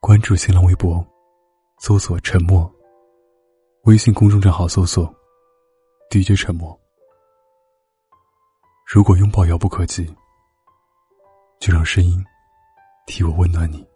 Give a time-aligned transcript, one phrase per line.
[0.00, 1.06] 关注新浪微博，
[1.78, 2.68] 搜索“沉默”。
[3.84, 5.14] 微信公众账号搜索
[6.10, 6.76] “DJ 沉默”。
[8.88, 10.06] 如果拥抱遥不可及，
[11.60, 12.24] 就让声音
[13.06, 13.86] 替我温暖你。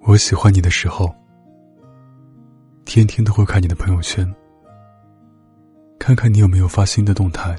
[0.00, 1.14] 我喜欢你的时候，
[2.86, 4.26] 天天都会看你的朋友圈，
[6.06, 7.58] 看看你有没有发新的动态，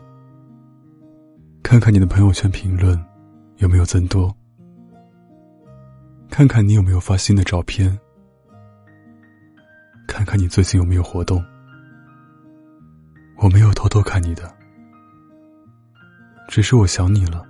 [1.61, 2.97] 看看你的朋友圈评论
[3.57, 4.33] 有没有增多，
[6.29, 7.99] 看看你有没有发新的照片，
[10.07, 11.43] 看看你最近有没有活动。
[13.35, 14.49] 我没有偷偷看你的，
[16.47, 17.45] 只是我想你了，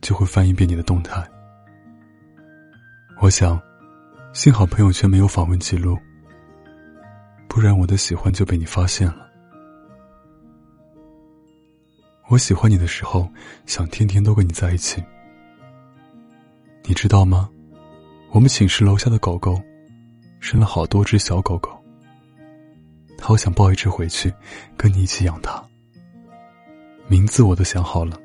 [0.00, 1.22] 就会翻一遍你的动态。
[3.20, 3.60] 我想。
[4.32, 5.96] 幸好朋友圈没有访问记录，
[7.48, 9.30] 不然我的喜欢就被你发现了。
[12.34, 13.30] 我喜欢你的时候，
[13.64, 15.00] 想天天都跟你在一起。
[16.82, 17.48] 你知道吗？
[18.32, 19.62] 我们寝室楼下的狗狗
[20.40, 21.70] 生了好多只小狗狗，
[23.20, 24.34] 好想抱一只回去，
[24.76, 25.62] 跟你一起养它。
[27.06, 28.18] 名字我都想好了，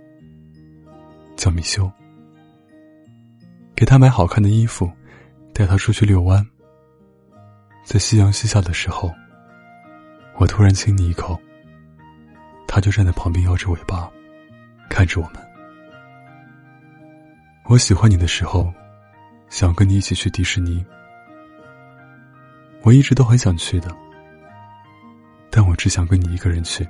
[1.36, 1.88] 叫米修。
[3.76, 4.92] 给它买好看的衣服。
[5.54, 6.44] 带他出去遛弯，
[7.84, 9.12] 在夕阳西下的时候，
[10.38, 11.40] 我突然亲你一口，
[12.72, 14.08] 他就站在旁边摇着尾巴，
[14.92, 15.44] 看着我们。
[17.66, 18.72] 我喜欢你的时候，
[19.50, 20.86] 想跟你一起去迪士尼，
[22.84, 23.90] 我一直都很想去的，
[25.50, 26.88] 但我只想跟你一个人去。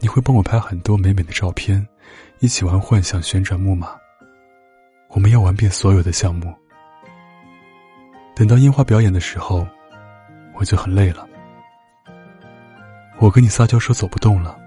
[0.00, 1.86] 你会帮我拍很多美美的照片，
[2.38, 3.88] 一起玩幻想旋转木马，
[5.10, 6.54] 我们要玩遍所有的项目。
[8.34, 9.66] 等到烟花表演的时候，
[10.54, 11.28] 我就很累了。
[13.18, 14.58] 我跟你撒娇说走不动了，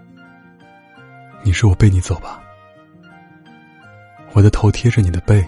[1.44, 2.42] 你说我背你走吧。
[4.34, 5.48] 我的头贴着你的背，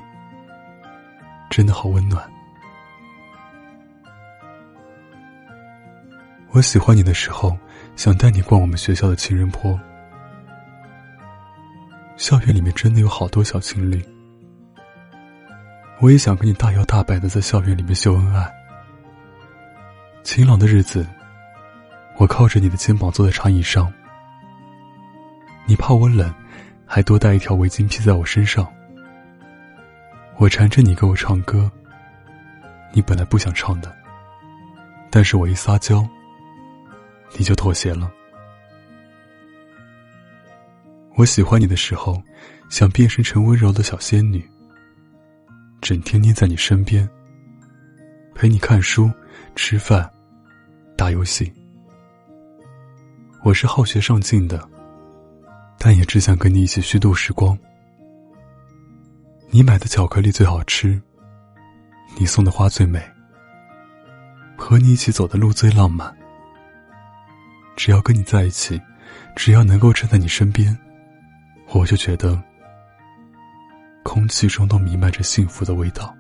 [1.50, 2.24] 真的好温暖。
[6.52, 7.58] 我喜欢你的时候，
[7.96, 9.80] 想带你逛我们学校的情人坡。
[12.18, 14.04] 校园里面真的有好多小情侣。
[16.00, 18.52] 我也想跟你大摇大摆的在校园里面秀恩爱。
[20.24, 21.06] 晴朗的日子，
[22.20, 23.92] 我靠着你的肩膀坐在长椅上，
[25.66, 26.32] 你怕我冷，
[26.86, 28.68] 还多带一条围巾披在我身上。
[30.36, 31.72] 我缠着你给我唱歌，
[32.92, 33.96] 你本来不想唱的，
[35.10, 36.06] 但是我一撒娇，
[37.38, 38.12] 你就妥协了。
[41.16, 42.22] 我喜欢你的时候，
[42.70, 44.46] 想变身成温柔的小仙女。
[45.80, 47.10] 整天黏在你身边，
[48.36, 49.10] 陪你看书、
[49.56, 50.10] 吃饭、
[50.98, 51.50] 打游戏。
[53.42, 54.68] 我是好学上进的，
[55.78, 57.58] 但也只想跟你一起虚度时光。
[59.50, 61.02] 你买的巧克力最好吃，
[62.18, 63.02] 你送的花最美，
[64.58, 66.14] 和你一起走的路最浪漫。
[67.78, 68.80] 只要跟你在一起，
[69.38, 70.78] 只要能够站在你身边，
[71.70, 72.42] 我就觉得。
[74.04, 76.14] 空气中都弥漫着幸福的味道。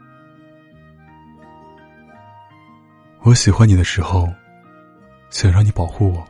[3.21, 4.31] 我喜欢你的时候，
[5.29, 6.25] 想让你保护我，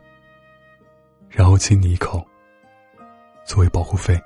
[1.30, 2.26] 然后亲你一口，
[3.46, 4.20] 作为保护费。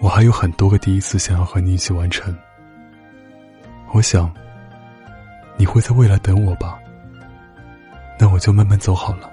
[0.00, 2.36] 我还有很多个第一次想要和你一起完成。
[3.92, 4.32] 我想，
[5.56, 6.78] 你会在未来等我吧？
[8.18, 9.30] 那我就慢慢走好了。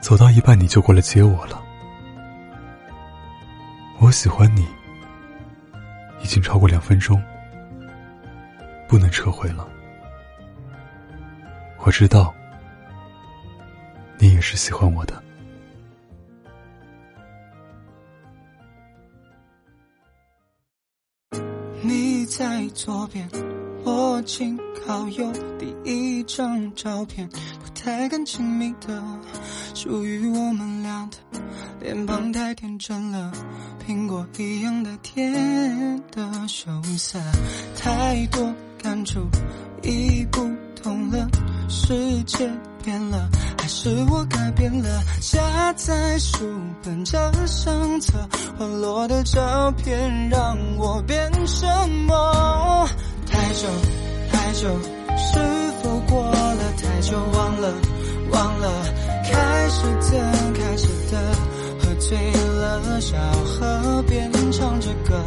[0.00, 1.62] 走到一半，你就过来接我了。
[4.00, 4.66] 我喜欢你，
[6.20, 7.22] 已经超过两分钟，
[8.88, 9.68] 不能撤回了。
[11.78, 12.34] 我知道，
[14.42, 15.22] 是喜欢我的。
[21.80, 23.28] 你在左边，
[23.84, 29.02] 我紧靠右，第一张照片不太敢亲密的，
[29.74, 31.16] 属于我们俩的。
[31.80, 33.32] 脸庞太天真了，
[33.84, 37.18] 苹果一样的甜的羞涩，
[37.76, 39.20] 太多感触
[39.82, 40.48] 已不
[40.80, 41.28] 同了，
[41.68, 42.48] 世界
[42.82, 45.02] 变了，还是我改变了？
[45.20, 46.44] 夹在书
[46.82, 48.18] 本这相册，
[48.58, 51.66] 滑落的照片让我变什
[52.06, 52.88] 么？
[53.26, 53.68] 太久
[54.30, 54.68] 太久，
[55.16, 55.38] 是
[55.82, 57.16] 否过了太久？
[57.32, 57.72] 忘了
[58.30, 58.84] 忘了，
[59.24, 61.18] 开始的开始的。
[61.78, 65.22] 喝醉了，小河边唱着歌，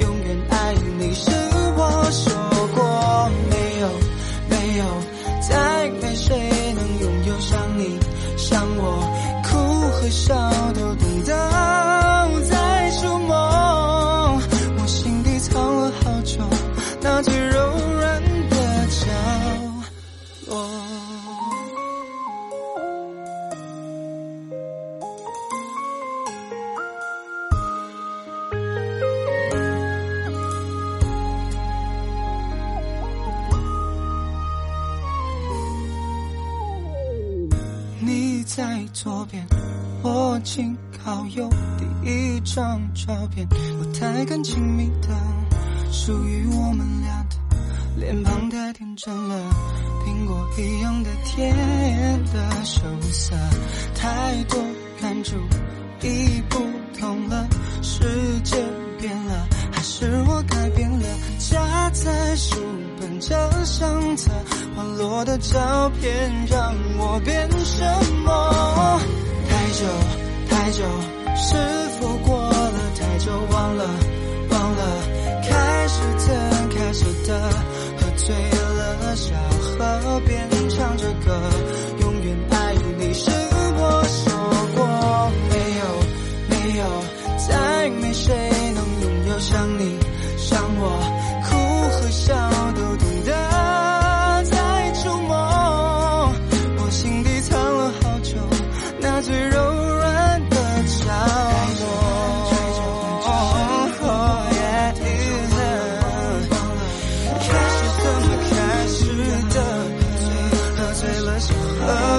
[0.00, 1.30] 永远爱你是
[1.76, 2.32] 我说
[2.74, 3.88] 过没有。
[4.48, 4.84] 没有，
[5.40, 6.59] 再没谁
[8.50, 9.00] 让我
[9.44, 9.56] 哭
[9.92, 10.34] 和笑
[10.74, 11.19] 都懂。
[38.56, 39.46] 在左边，
[40.02, 41.48] 我紧靠右。
[41.78, 45.08] 第一张照片，不太敢亲密的，
[45.92, 47.36] 属于我们俩的。
[47.96, 49.54] 脸庞太天真了，
[50.04, 51.54] 苹果一样的甜
[52.32, 52.80] 的羞
[53.12, 53.36] 涩，
[53.94, 54.58] 太多
[55.00, 55.36] 感触
[56.02, 56.58] 已不
[56.98, 57.46] 同了，
[57.82, 58.00] 世
[58.42, 58.56] 界
[58.98, 61.06] 变了，还是我改变了？
[61.38, 62.56] 夹在书
[62.98, 64.32] 本这相册，
[64.96, 67.84] 落的照片让我变什
[68.24, 69.00] 么？
[69.48, 69.86] 太久
[70.48, 70.84] 太久，
[71.36, 71.56] 是
[71.98, 73.32] 否过了太久？
[73.52, 73.84] 忘了
[74.50, 74.82] 忘了，
[75.42, 76.28] 开始怎
[76.70, 77.50] 开始的，
[77.98, 79.16] 喝醉了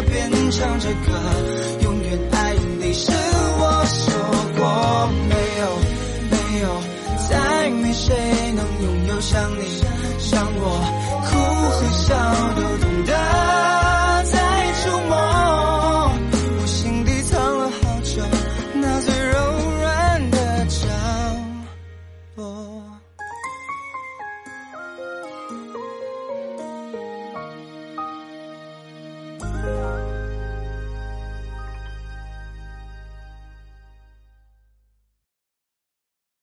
[0.03, 1.11] 边唱着歌
[1.83, 4.13] 永远爱你是我说
[4.57, 5.65] 过没有
[6.31, 6.67] 没有
[7.29, 8.15] 再没谁
[8.55, 9.61] 能拥有像你
[10.19, 10.65] 像我
[11.25, 11.29] 哭
[11.69, 12.15] 和笑
[12.55, 13.30] 都懂得。